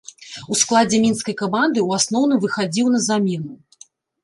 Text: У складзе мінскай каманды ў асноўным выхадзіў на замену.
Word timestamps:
У 0.53 0.55
складзе 0.61 0.99
мінскай 1.03 1.35
каманды 1.43 1.79
ў 1.87 2.03
асноўным 2.03 2.43
выхадзіў 2.47 2.91
на 2.97 3.05
замену. 3.11 3.53